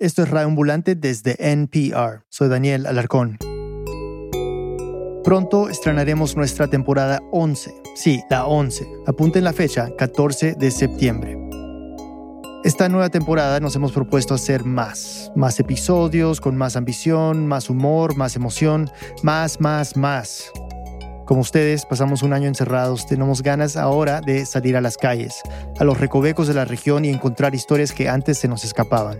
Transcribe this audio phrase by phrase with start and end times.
[0.00, 2.24] Esto es Radio Ambulante desde NPR.
[2.30, 3.36] Soy Daniel Alarcón.
[5.22, 7.70] Pronto estrenaremos nuestra temporada 11.
[7.96, 8.88] Sí, la 11.
[9.06, 11.36] Apunten la fecha, 14 de septiembre.
[12.64, 18.16] Esta nueva temporada nos hemos propuesto hacer más, más episodios con más ambición, más humor,
[18.16, 18.90] más emoción,
[19.22, 20.50] más, más, más.
[21.26, 25.42] Como ustedes, pasamos un año encerrados, tenemos ganas ahora de salir a las calles,
[25.78, 29.18] a los recovecos de la región y encontrar historias que antes se nos escapaban.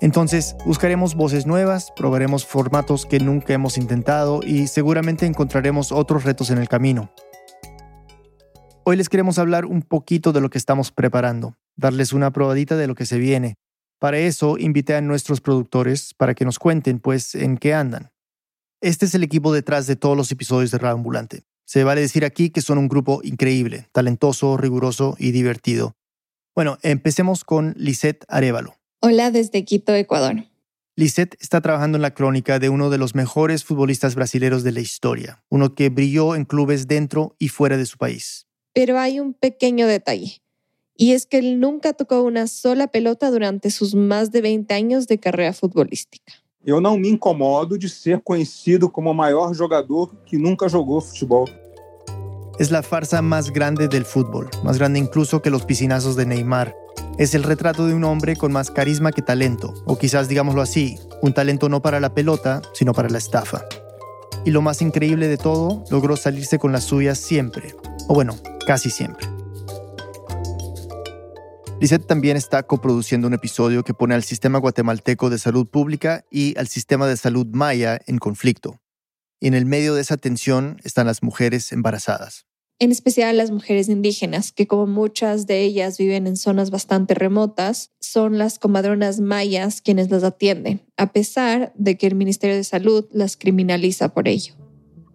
[0.00, 6.50] Entonces, buscaremos voces nuevas, probaremos formatos que nunca hemos intentado y seguramente encontraremos otros retos
[6.50, 7.12] en el camino.
[8.84, 12.86] Hoy les queremos hablar un poquito de lo que estamos preparando, darles una probadita de
[12.86, 13.54] lo que se viene.
[13.98, 18.10] Para eso invité a nuestros productores para que nos cuenten, pues, en qué andan.
[18.82, 21.44] Este es el equipo detrás de todos los episodios de Radio Ambulante.
[21.64, 25.96] Se vale decir aquí que son un grupo increíble, talentoso, riguroso y divertido.
[26.54, 28.76] Bueno, empecemos con Lisette Arevalo.
[29.06, 30.44] Hola desde Quito, Ecuador.
[30.96, 34.80] Lisette está trabajando en la crónica de uno de los mejores futbolistas brasileños de la
[34.80, 38.46] historia, uno que brilló en clubes dentro y fuera de su país.
[38.72, 40.40] Pero hay un pequeño detalle,
[40.96, 45.06] y es que él nunca tocó una sola pelota durante sus más de 20 años
[45.06, 46.32] de carrera futbolística.
[46.64, 51.50] Yo no me incomodo de ser conocido como el mayor jugador que nunca jugó fútbol.
[52.58, 56.74] Es la farsa más grande del fútbol, más grande incluso que los piscinazos de Neymar
[57.18, 60.98] es el retrato de un hombre con más carisma que talento, o quizás digámoslo así,
[61.22, 63.64] un talento no para la pelota, sino para la estafa.
[64.44, 67.74] Y lo más increíble de todo, logró salirse con las suyas siempre,
[68.08, 69.28] o bueno, casi siempre.
[71.80, 76.58] Lisette también está coproduciendo un episodio que pone al sistema guatemalteco de salud pública y
[76.58, 78.80] al sistema de salud maya en conflicto.
[79.40, 82.46] Y en el medio de esa tensión están las mujeres embarazadas
[82.78, 87.92] en especial las mujeres indígenas, que como muchas de ellas viven en zonas bastante remotas,
[88.00, 93.06] son las comadronas mayas quienes las atienden, a pesar de que el Ministerio de Salud
[93.12, 94.54] las criminaliza por ello.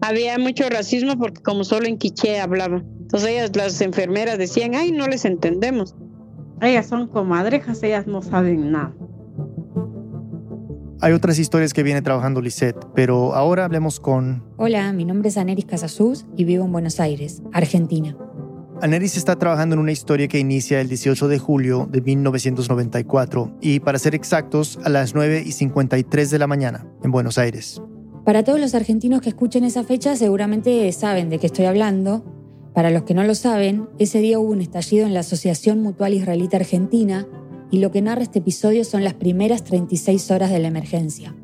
[0.00, 2.84] Había mucho racismo porque como solo en quiché hablaba.
[3.00, 5.96] Entonces ellas, las enfermeras decían, ay, no les entendemos.
[6.60, 8.94] Ellas son comadrejas, ellas no saben nada.
[11.00, 14.42] Hay otras historias que viene trabajando Lisette, pero ahora hablemos con...
[14.56, 18.16] Hola, mi nombre es Aneris Casasús y vivo en Buenos Aires, Argentina.
[18.82, 23.78] Aneris está trabajando en una historia que inicia el 18 de julio de 1994 y,
[23.78, 27.80] para ser exactos, a las 9 y 53 de la mañana, en Buenos Aires.
[28.24, 32.24] Para todos los argentinos que escuchen esa fecha, seguramente saben de qué estoy hablando.
[32.74, 36.14] Para los que no lo saben, ese día hubo un estallido en la Asociación Mutual
[36.14, 37.28] Israelita Argentina
[37.70, 41.34] y lo que narra este episodio son las primeras 36 horas de la emergencia.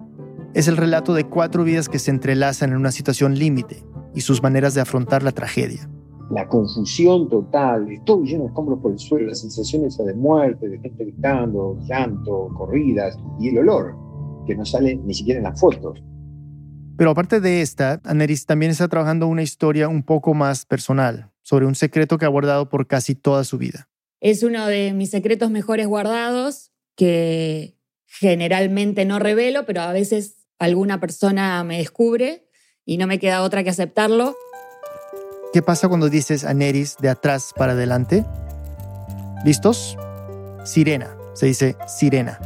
[0.55, 3.83] Es el relato de cuatro vidas que se entrelazan en una situación límite
[4.15, 5.91] y sus maneras de afrontar la tragedia.
[6.31, 10.79] La confusión total, todo lleno de escombros por el suelo, las sensaciones de muerte, de
[10.79, 13.97] gente gritando, llanto, corridas y el olor,
[14.47, 16.03] que no sale ni siquiera en las fotos.
[16.97, 21.67] Pero aparte de esta, Aneris también está trabajando una historia un poco más personal, sobre
[21.67, 23.89] un secreto que ha guardado por casi toda su vida.
[24.25, 27.77] Es uno de mis secretos mejores guardados que
[28.07, 32.49] generalmente no revelo, pero a veces alguna persona me descubre
[32.87, 34.35] y no me queda otra que aceptarlo.
[35.53, 38.25] ¿Qué pasa cuando dices a Neris de atrás para adelante?
[39.45, 39.99] ¿Listos?
[40.65, 42.41] Sirena, se dice sirena.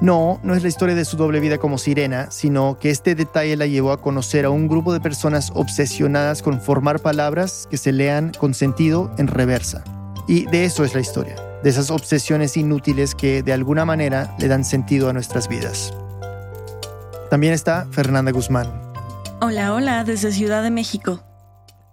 [0.00, 3.56] No, no es la historia de su doble vida como sirena, sino que este detalle
[3.56, 7.90] la llevó a conocer a un grupo de personas obsesionadas con formar palabras que se
[7.90, 9.82] lean con sentido en reversa.
[10.28, 14.46] Y de eso es la historia, de esas obsesiones inútiles que de alguna manera le
[14.46, 15.94] dan sentido a nuestras vidas.
[17.30, 18.70] También está Fernanda Guzmán.
[19.40, 21.24] Hola, hola, desde Ciudad de México.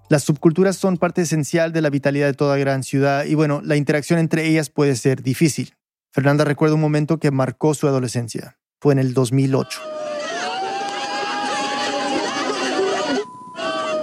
[0.09, 3.77] Las subculturas son parte esencial de la vitalidad de toda gran ciudad y bueno, la
[3.77, 5.73] interacción entre ellas puede ser difícil.
[6.11, 8.57] Fernanda recuerda un momento que marcó su adolescencia.
[8.81, 9.79] Fue en el 2008.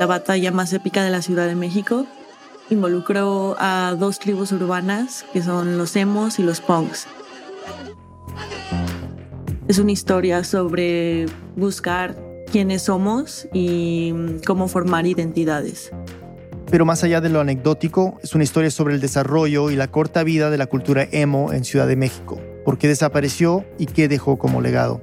[0.00, 2.06] La batalla más épica de la Ciudad de México
[2.72, 7.06] involucró a dos tribus urbanas que son los emos y los punks.
[9.69, 11.26] Es una historia sobre
[11.56, 12.17] buscar
[12.50, 14.14] quiénes somos y
[14.47, 15.91] cómo formar identidades.
[16.70, 20.25] Pero más allá de lo anecdótico, es una historia sobre el desarrollo y la corta
[20.25, 24.38] vida de la cultura emo en Ciudad de México, por qué desapareció y qué dejó
[24.38, 25.02] como legado.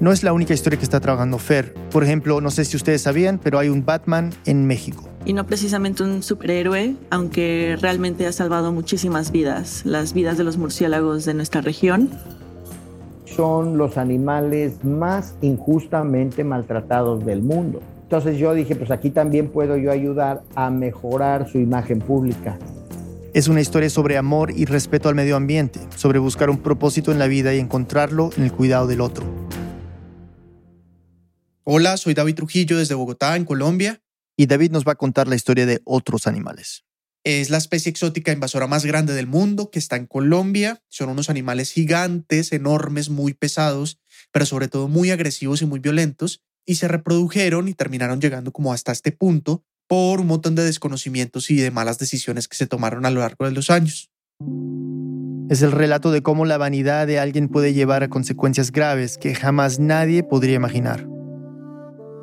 [0.00, 1.74] No es la única historia que está trabajando Fer.
[1.90, 5.44] Por ejemplo, no sé si ustedes sabían, pero hay un Batman en México y no
[5.44, 11.34] precisamente un superhéroe, aunque realmente ha salvado muchísimas vidas, las vidas de los murciélagos de
[11.34, 12.10] nuestra región.
[13.24, 17.82] Son los animales más injustamente maltratados del mundo.
[18.04, 22.56] Entonces yo dije, pues aquí también puedo yo ayudar a mejorar su imagen pública.
[23.34, 27.18] Es una historia sobre amor y respeto al medio ambiente, sobre buscar un propósito en
[27.18, 29.26] la vida y encontrarlo en el cuidado del otro.
[31.64, 34.00] Hola, soy David Trujillo desde Bogotá, en Colombia.
[34.36, 36.84] Y David nos va a contar la historia de otros animales.
[37.24, 40.80] Es la especie exótica invasora más grande del mundo que está en Colombia.
[40.88, 43.98] Son unos animales gigantes, enormes, muy pesados,
[44.30, 46.42] pero sobre todo muy agresivos y muy violentos.
[46.64, 51.50] Y se reprodujeron y terminaron llegando como hasta este punto por un montón de desconocimientos
[51.50, 54.10] y de malas decisiones que se tomaron a lo largo de los años.
[55.48, 59.34] Es el relato de cómo la vanidad de alguien puede llevar a consecuencias graves que
[59.34, 61.08] jamás nadie podría imaginar.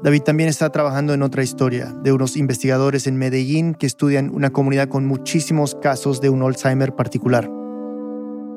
[0.03, 4.51] David también está trabajando en otra historia de unos investigadores en Medellín que estudian una
[4.51, 7.49] comunidad con muchísimos casos de un Alzheimer particular.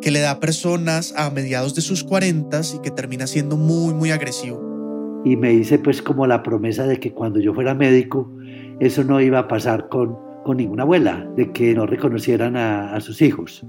[0.01, 3.95] Que le da a personas a mediados de sus 40 y que termina siendo muy,
[3.95, 5.23] muy agresivo.
[5.25, 8.29] Y me hice pues como la promesa de que cuando yo fuera médico
[8.81, 13.01] eso no iba a pasar con, con ninguna abuela, de que no reconocieran a, a
[13.01, 13.65] sus hijos.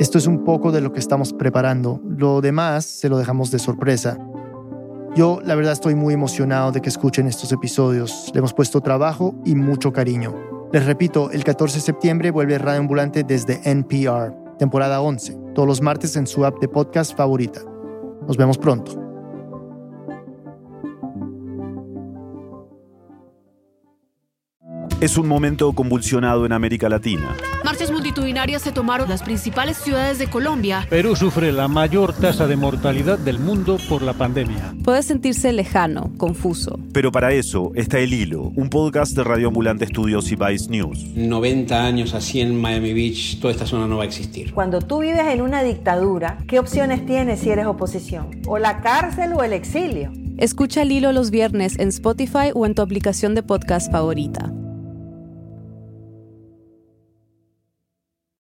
[0.00, 2.00] Esto es un poco de lo que estamos preparando.
[2.04, 4.18] Lo demás se lo dejamos de sorpresa.
[5.16, 8.30] Yo, la verdad, estoy muy emocionado de que escuchen estos episodios.
[8.32, 10.34] Le hemos puesto trabajo y mucho cariño.
[10.72, 15.80] Les repito, el 14 de septiembre vuelve Radio Ambulante desde NPR, temporada 11, todos los
[15.80, 17.62] martes en su app de podcast favorita.
[18.26, 19.07] Nos vemos pronto.
[25.00, 27.36] Es un momento convulsionado en América Latina.
[27.64, 30.88] Marchas multitudinarias se tomaron las principales ciudades de Colombia.
[30.90, 34.74] Perú sufre la mayor tasa de mortalidad del mundo por la pandemia.
[34.82, 36.80] Puede sentirse lejano, confuso.
[36.92, 41.04] Pero para eso está El Hilo, un podcast de Radio Ambulante Estudios y Vice News.
[41.14, 44.52] 90 años así en Miami Beach, toda esta zona no va a existir.
[44.52, 48.30] Cuando tú vives en una dictadura, ¿qué opciones tienes si eres oposición?
[48.48, 50.10] ¿O la cárcel o el exilio?
[50.38, 54.52] Escucha El Hilo los viernes en Spotify o en tu aplicación de podcast favorita.